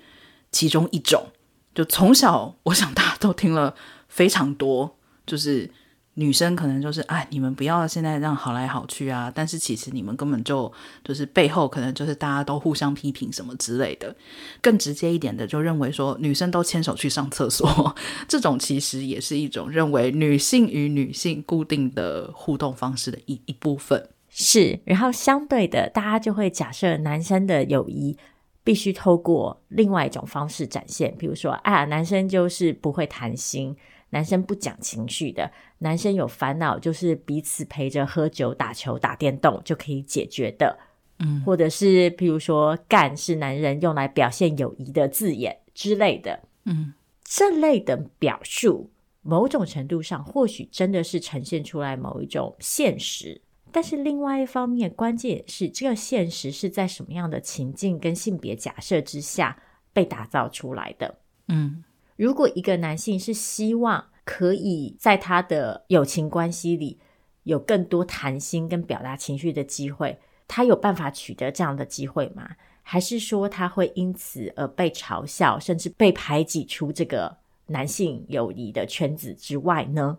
[0.51, 1.27] 其中一种。
[1.75, 3.75] 就从小，我想大家都听了
[4.07, 5.69] 非常多，就是。
[6.15, 9.31] 女生可能就是哎，你们不要现在这样好来好去啊！
[9.33, 10.71] 但是其实你们根本就
[11.03, 14.15] 就是背后可能就是大家都互相批评什么之类的。
[14.61, 17.95] 更直接一点的，就认为说女生都牵手去上厕所，
[18.27, 24.07] 这种其实也是一种认为女性与女性固定的互动方式的一一部分。
[24.29, 28.15] 是，然后相对的，大家就会假设男生的友谊
[28.63, 33.75] 必须透过另外一种方式展现，比如说，啊，男生就是不会谈心。
[34.13, 40.77] 男生不讲情绪的，男生有烦恼就是彼此陪着喝酒、打球、打电动就可以解决的。
[41.17, 46.39] 嗯，或者是譬如说“干”是男人用来表现友谊的字眼之类的。
[46.65, 53.41] 嗯，这类的表述，某种程度上或许真的是呈现出来某一种现实。
[53.71, 59.57] 但是另外一方面，关键也是这个现实是在什么样的情境跟性别假设之下
[59.91, 61.15] 被打造出来的。
[61.47, 61.83] 嗯，
[62.15, 66.99] 如果一个男性是希望可以在他的友情关系里
[67.43, 72.51] 有更多谈心跟表达情绪的机会，他有办法取得这样的机会吗？
[72.81, 80.17] 还是说他会因此而被嘲笑，甚至被排挤出这个男性友谊的圈子之外呢？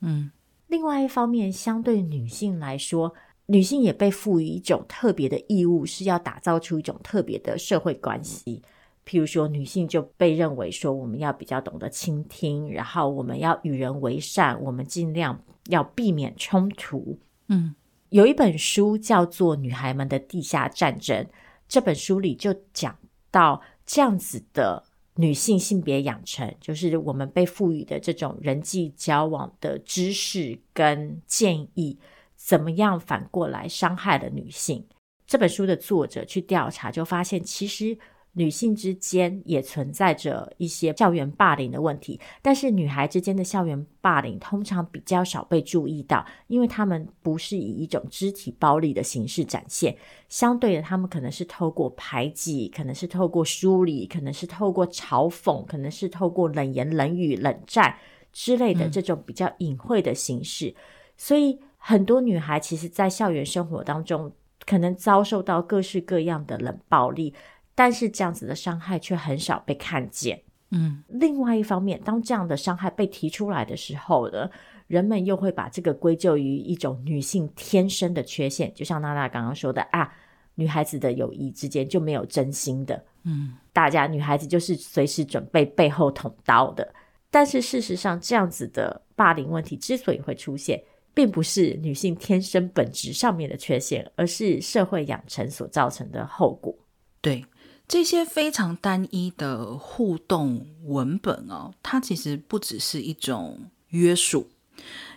[0.00, 0.30] 嗯。
[0.66, 3.12] 另外一方面，相对女性来说，
[3.46, 8.62] 女性也被赋予一种特别的义务，是要打造出一种特别的社会关系。
[9.10, 17.18] 譬如说，女性就被认为说，我们要比较懂得倾听，然后我们要与人为善，我们尽量要避免冲突。
[17.48, 17.74] 嗯，
[18.10, 21.24] 有一本书叫做《女孩们的地下战争》，
[21.66, 22.96] 这本书里就讲
[23.32, 24.84] 到这样子的。
[25.16, 31.98] 女性性别养成，就是我们被赋予的这种人际交往的知识跟建议，
[32.36, 34.86] 怎么样反过来伤害了女性？
[35.26, 37.98] 这本书的作者去调查，就发现其实。
[38.32, 49.96] 女性之间也存在着一些校园霸凌的问题，但是女孩之间的校园霸凌通常比较少被注意到，因为她们不是以一种肢体暴力的形式展现，
[50.28, 57.96] 相对的，她们可能是透过排挤，可能是透过疏离，可能是透过嘲讽，可能是透过冷言冷语、冷战
[58.32, 60.68] 之类的这种比较隐晦的形式。
[60.68, 60.74] 嗯。
[61.16, 64.32] 所以，很多女孩其实，在校园生活当中，
[64.64, 67.34] 可能遭受到各式各样的冷暴力。
[67.74, 70.42] 但是这样子的伤害却很少被看见。
[70.72, 74.48] 嗯，另外一方面，当这样的伤害被提出来的时候呢，
[74.86, 80.12] 人们又会把这个归咎于一种女性天生的缺陷，就像娜娜刚刚说的啊，
[80.54, 83.04] 女孩子的友谊之间就没有真心的。
[83.24, 86.94] 嗯，大家女孩子就是随时准备背后捅刀的。
[87.32, 90.80] 但是事实上，这样子的霸凌问题之所以会出现，
[91.12, 96.72] 并不是女性天生本质上面的缺陷，而是社会养成所造成的后果。
[97.20, 97.44] 对。
[97.90, 104.48] 这些非常单一的互动文本哦，它其实不只是一种约束。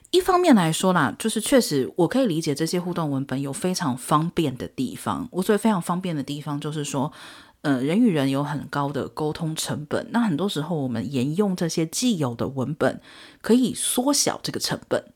[0.09, 5.29] 一方面来说啦，就是确实我可以理解这些互动文本有非常方便的地方。
[5.29, 7.13] 我所谓非常方便的地方，就是说，
[7.61, 10.07] 呃，人与人有很高的沟通成本。
[10.09, 12.99] 那很多时候，我们沿用这些既有的文本，
[13.43, 15.13] 可以缩小这个成本。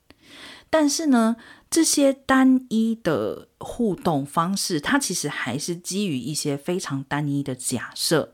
[0.70, 1.38] 但是呢，
[1.70, 8.34] 这些单一的互动方式，它其实还是基于一些非常单一的假设。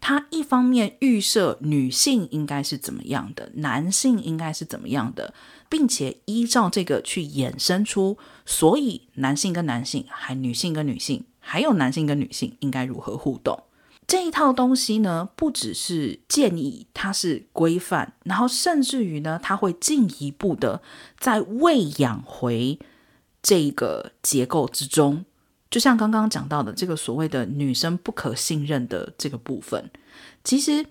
[0.00, 5.32] 它一方面预设女性应该是怎么样的，男性应该是怎么样的，
[5.70, 13.58] 并且依照这个去衍生出，所以男性跟男性，还女性跟女性，还有男性跟女性应该如何互动。
[14.06, 20.82] 这一套东西呢，不只是建议它是规范，然后甚至于呢，它会进一步的
[21.18, 22.78] 在喂养回
[23.42, 25.24] 这个结构之中。
[25.70, 29.90] 就像刚刚讲到的这个所谓的女生不可信任的这个部分，
[30.44, 30.86] 其实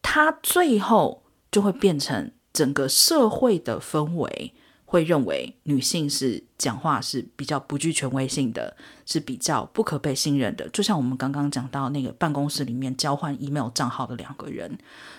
[0.00, 4.54] 它最后就会变成整个社会的氛围。
[4.90, 8.74] 会认为女性是讲话是比较不具权威性的，
[9.04, 10.66] 是比较不可被信任的。
[10.70, 14.78] 就像我们刚刚讲到那个办公室里面交换 email 账号的两个人，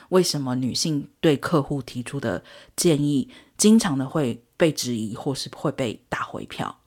[0.10, 2.43] 为什么女性对客户提出的
[2.75, 3.29] 建议
[3.60, 6.79] 经常的会被质疑，或是会被打回票？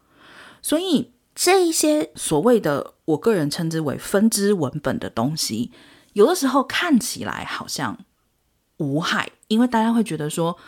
[0.61, 5.71] 所以这一些所谓的我个人称之为分支文本的东西，
[6.15, 8.05] 有的时候看起来好像
[8.79, 10.59] 无害，因为大家会觉得说。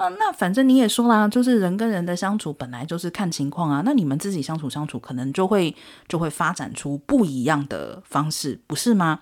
[0.00, 3.82] 啊，那反正你也说啦，就是人跟人的相处本来就是看情况啊。
[3.84, 5.76] 那你们自己相处相处，可能就会
[6.08, 9.20] 就会发展出不一样的方式，不是吗？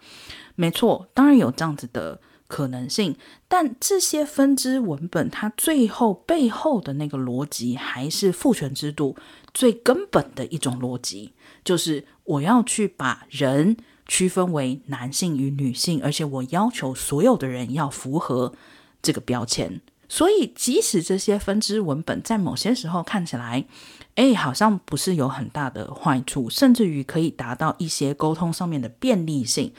[0.55, 3.17] 没错，当然有这样子的可能性。
[3.49, 9.17] 但这些分支文本，它最后背后的那个逻辑，还是父权制度
[9.53, 11.33] 最根本的一种逻辑，
[11.65, 18.55] 就是我要去把人区分为男性与女性，而且我要求所有的人要符合
[19.03, 19.81] 这个标签。
[20.11, 23.67] 所以，即使这些分支文本在某些时候看起来，
[24.15, 29.75] 哎，好像不是有很大的坏处，甚至于可以达到一些沟通上面的便利性，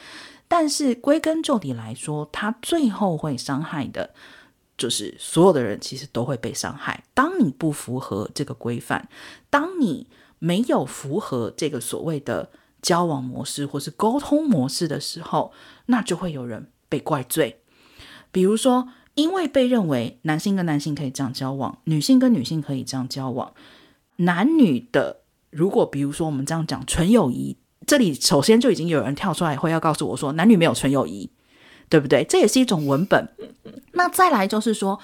[0.46, 4.14] 但是归根究底来说，它最后会伤害的，
[4.78, 7.02] 就是所有的人其实都会被伤害。
[7.12, 9.08] 当你不符合这个规范，
[9.50, 10.06] 当你
[10.38, 12.50] 没有符合这个所谓的
[12.80, 15.52] 交往模式或是沟通模式的时候，
[15.86, 17.60] 那就会有人被怪罪，
[18.30, 18.90] 比如说。
[19.20, 23.52] 因为被认为男性跟男性可以这样交往，女性跟女性可以这样交往，
[24.16, 25.18] 男女的
[25.50, 31.28] 如果比如说我们这样讲纯友谊，这里首先就已经有人跳出来会要告诉我说男女没有纯友谊，
[31.90, 32.24] 对不对？
[32.24, 33.28] 这也是一种文本。
[33.92, 34.98] 那再来就是说，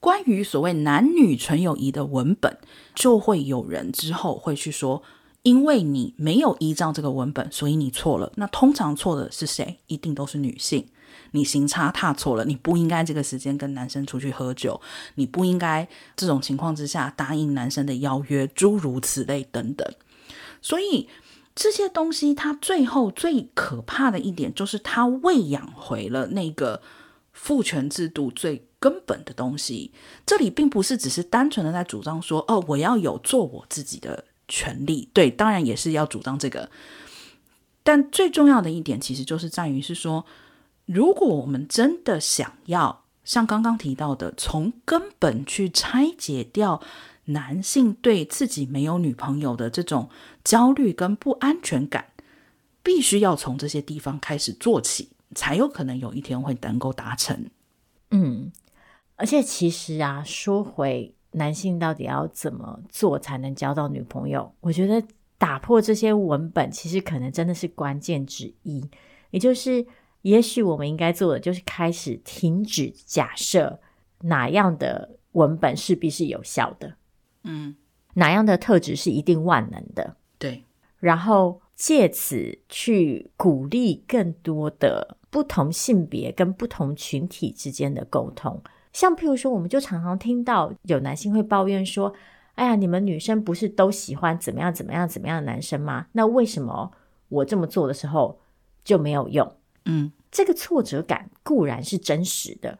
[0.00, 2.56] 关于所谓男女纯友谊的文本，
[2.94, 5.02] 就会有人之后会去说，
[5.42, 8.32] 因为你没有依照这个文本，所以你错了。
[8.36, 9.76] 那通常错的是谁？
[9.88, 10.86] 一定都是女性。
[11.32, 14.80] 你行差踏错了，你不应该这个时间跟男生出去喝酒，
[15.14, 19.86] 你不应该这种情况之下答应男生的邀约，诸如此类等等。
[20.60, 21.08] 所以
[21.54, 26.82] 这些东西，它最后最可怕的一点，就是它喂养回了那个
[27.32, 29.92] 父权制度最根本的东西。
[30.26, 34.24] 这里并不是只是单纯的在主张说，哦，我要有做我自己的。
[34.50, 36.70] 权利，对，当然也是要主张这个，
[37.82, 40.24] 但最重要的一点，其实就是在于是说，
[40.88, 46.80] 如果我们真的想要像刚刚提到的，从根本去拆解掉
[47.26, 50.08] 男性对自己没有女朋友的这种
[50.42, 52.06] 焦虑跟不安全感，
[52.82, 57.50] 必须要从这些地方开始做起，才有可能有一天会能够达成。
[58.10, 58.50] 嗯，
[59.16, 61.14] 而且其实啊，说回。
[61.32, 64.50] 男性到底要怎么做才能交到女朋友？
[64.60, 68.82] 我觉得打破这些文本，其实可能真的是关键之一。
[69.30, 69.86] 也就是，
[70.22, 73.80] 也许我们应该做的，就是开始停止假设
[74.22, 76.94] 哪样的文本势必是有效的，
[77.44, 77.76] 嗯，
[78.14, 80.64] 哪样的特质是一定万能的，对。
[80.98, 88.60] 然后借此去鼓励更多的不同性别跟不同群体之间的沟通。
[88.92, 92.12] 像譬如说，我们就常常听到有男性会抱怨说
[92.56, 96.06] ：“哎呀，你们女生不是都喜欢怎么样怎么样怎么样的男生吗？
[96.12, 96.90] 那为什么
[97.28, 98.40] 我这么做的时候
[98.82, 99.48] 就没有用？”
[99.88, 102.78] 嗯，这个挫折感固然是真实的，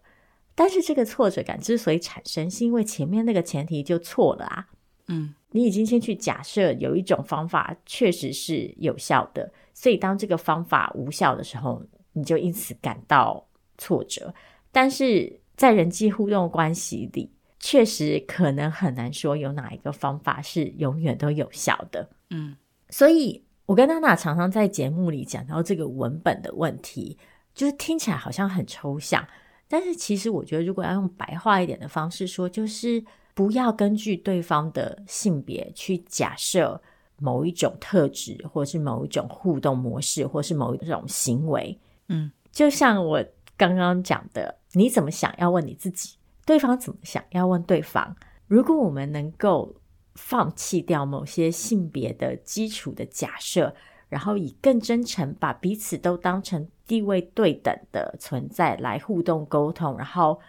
[0.54, 4.68] 但是这个挫折感之所以产生，是因为前面那个前提就错了啊。
[5.08, 11.82] 嗯，你已经先去假设有一种方法确实是有效的，所以当这个方法无效的时候，
[12.12, 14.32] 你就因此感到挫折，
[14.70, 15.40] 但是。
[15.58, 22.08] 在人际互动关系里，确实可能很难说有哪一个方法是永远都有效的。
[22.30, 22.56] 嗯，
[22.88, 27.18] 所以我跟娜娜常常在节目里讲到这个文本的问题，
[27.54, 29.22] 就是听起来好像很抽象，
[29.68, 33.04] 但是其实我觉得，如果要用白话一点的方式说，就是
[33.34, 36.80] 不要根据对方的性别去假设
[37.18, 41.78] 某一种特质，或是某一种互动模式，或是某一种行为。
[42.08, 43.22] 嗯，就像我。
[43.58, 46.14] 刚刚讲的，你怎么想要问你自己，
[46.46, 48.14] 对方怎么想要问对方。
[48.46, 49.74] 如果我们能够
[50.18, 53.72] 放弃掉某些性别的基础的假设，
[54.08, 60.40] 然后以更真诚把彼此都当成地位对等的存在来互动沟通，然后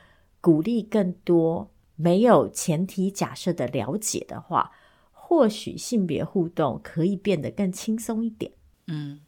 [0.42, 4.72] 鼓励更多没有前提假设的了解的话，
[5.12, 8.52] 或许性别互动可以变得更轻松一点。
[8.88, 9.22] 嗯。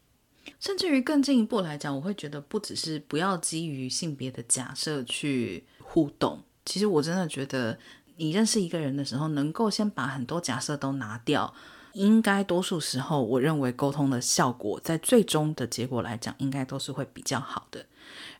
[0.58, 6.42] 甚至于更进一步来讲，我会觉得不只是不要基于性别的假设去互动。
[6.64, 7.78] 其实我真的觉得，
[8.16, 11.52] 你认识一个人的时候，能够先把很多假设都拿掉，
[11.94, 17.86] 应该多数时候，我认为沟通的效果在最终的结果来讲，应该都是会比较好的。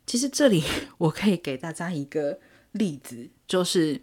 [0.05, 0.63] 其实这里
[0.97, 2.39] 我可以给大家一个
[2.71, 4.01] 例子，就是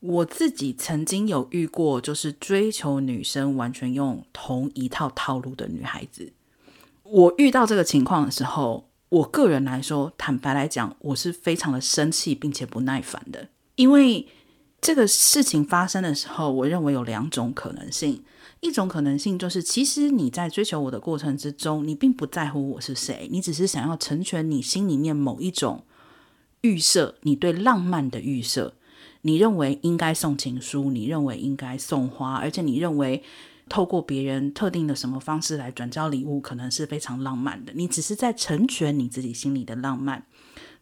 [0.00, 6.32] 我自己曾经有遇过，就是追求女生完全用同一套套路的女孩子。
[7.04, 13.48] 我遇到这个情况的时候，我个人来说，坦白来讲，我是非常的生气并且不耐烦的。
[13.76, 14.26] 因为
[14.82, 18.22] 这个事情发生的时候，我认为有两种可能性。
[18.60, 25.84] 一种可能性就是，其实你在追求我的过程之中，你并不在乎我是谁，你只是想要成全你心里面某一种
[26.60, 28.74] 预设，你对浪漫的预设。
[29.22, 33.22] 你认为应该送情书，你认为应该送花，而且你认为。
[33.68, 37.72] 透过别人特定的什么方式来转交礼物，可能是非常浪漫的。
[37.74, 40.26] 你只是在成全你自己心里的浪漫，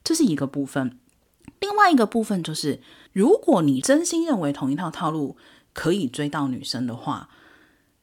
[0.03, 0.99] 这是一个部分。
[1.61, 2.81] 另外一个部分就是，
[3.13, 5.37] 如果你真心认为同一套套路
[5.73, 7.29] 可以追到女生的话，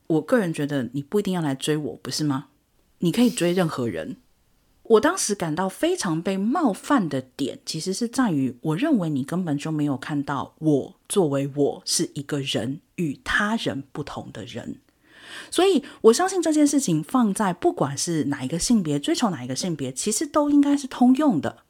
[0.07, 2.47] 我个人觉得你不一定要来追我，不是吗？
[2.99, 4.17] 你可以追任何人。
[4.83, 14.79] 我当时感到非常被冒犯的点，其实是在于，我认为你根本就没有看到我作为我是一个人与他人不同的人，
[15.51, 21.63] 所以我相信这件事情放在不管是哪一个性别追求哪一个性别，其实都应该是通用的。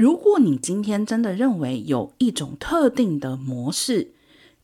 [0.00, 4.14] 如果你今天真的认为有一种特定的模式、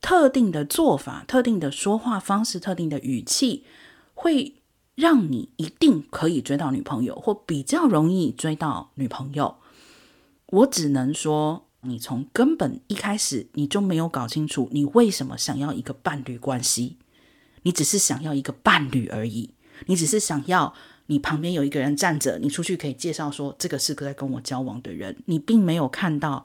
[0.00, 3.64] 特定的做法、特定的说话方式、特定的语气，
[4.14, 4.54] 会。
[4.94, 9.56] 让你一定可以追到女朋友，或比较容易追到女朋友，
[10.46, 16.96] 我只能说，你从根本一开始你就没有搞清楚你为什么想要一个伴侣关系，
[17.64, 19.50] 你只是想要一个伴侣而已，
[19.84, 20.72] 你只是想要
[21.06, 26.44] 你旁边有一个人站着，你出去可以介绍说这个是个在跟我交往的人，你并没有看到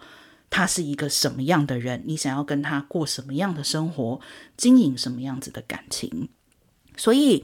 [0.50, 4.20] 他是一个什么样的人，你想要跟他过什么样的生活，
[4.58, 6.30] 经营什么样子的感情，
[6.96, 7.44] 所以。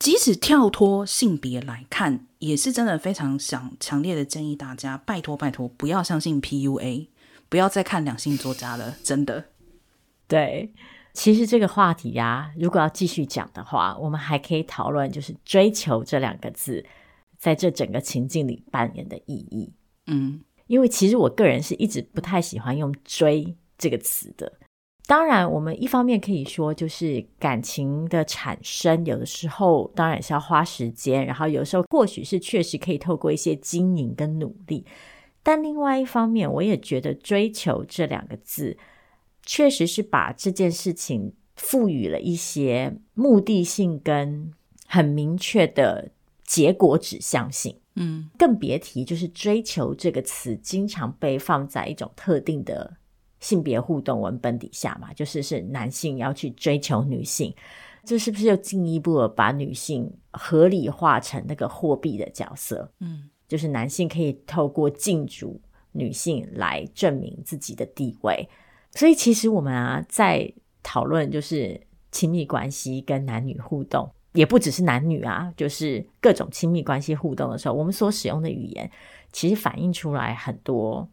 [0.00, 7.08] 即使跳脱性别来看，也是真的非常想强烈的建议大家，拜托拜托，不要相信 PUA，
[7.48, 9.46] 不要再看两性作家了，真的。
[10.28, 10.72] 对，
[11.12, 16.84] 其实这个话题呀、啊，如果要继续讲的话，我们还可以讨论，就是“追求”这两个字
[17.36, 19.72] 在这整个情境里扮演的意义。
[20.06, 24.52] 嗯，因为其实我个人是一直不太喜欢用“追”这个词的。
[25.06, 34.84] 当然，我们一方面可以说，就是感情的产生，有的时候当然是要花时间，然后有时候或许是确实可以透过一些经营跟努力。
[35.42, 38.76] 但另外一方面，我也觉得“追求”这两个字，
[39.48, 44.52] 确实是把这件事情赋予了一些目的性跟
[44.86, 46.10] 很明确的
[46.44, 47.74] 结果指向性。
[47.94, 52.98] 嗯，更别提就是“追求”这个词，经常被放在一种特定的。
[53.40, 57.54] 性别互动文本底下嘛，就是是男性要去追求女性，
[58.04, 62.90] 这是不是又进一步的把女性合理化成那个货币的角色？
[62.98, 65.60] 嗯，就是男性可以透过禁足
[65.92, 68.48] 女性来证明自己的地位。
[68.92, 71.80] 所以其实我们啊，在讨论就是
[72.10, 78.90] 亲密关系跟男女互动，也不只是男女啊，就是各种亲密关系互动的时候，我们所使用的语言，
[79.32, 81.08] 其实反映出来很多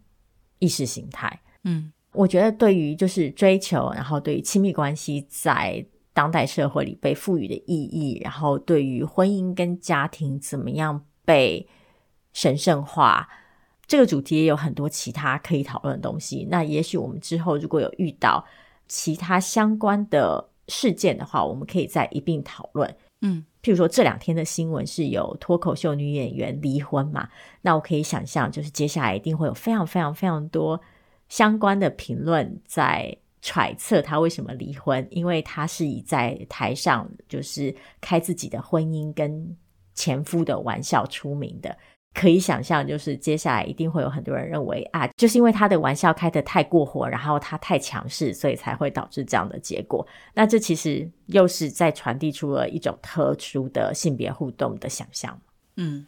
[0.59, 1.41] 意识形态。
[1.63, 1.91] 嗯。
[2.17, 11.67] 我觉得，对于就是追求，然后对于亲密关系在当代社会里被赋予的意义，然后对于婚姻跟家庭怎么样被
[12.32, 13.28] 神圣化，
[13.88, 16.47] 这个主题也有很多其他可以讨论的东西。
[16.49, 18.43] 那也许我们之后如果有遇到
[18.88, 22.95] 其他相关的事件的话，我们可以再一并讨论。
[23.21, 27.29] 嗯，譬如说这两天的新闻是有脱口秀女演员离婚嘛？
[27.61, 30.79] 那我可以想象，就是接下来一定会有非常非常非常多。
[31.29, 39.55] 相关的评论在揣测她为什么离婚，因为她是以在台上就是开自己的婚姻跟
[39.95, 41.75] 前夫的玩笑出名的。
[42.16, 50.07] 可以想象，就是接下来一定会有很多人认为啊，就是因为他的玩笑开得太过火，然后他太强势，所以才会导致这样的结果。
[50.34, 55.39] 那这其实又是在传递出了一种特殊的性别互动的想象。
[55.76, 56.07] 嗯。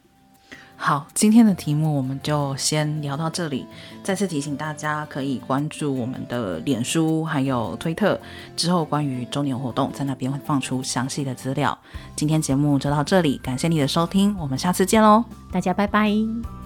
[0.80, 3.66] 好，今天的题目我们就先聊到这里。
[4.04, 8.18] 再次提醒大家，可以关注我们的脸书还有推特，
[8.56, 11.78] 之后关于周年活动，在那边会放出详细的资料。
[12.16, 16.57] 今天节目就到这里，感谢你的收听，我们下次见喽，大家拜拜。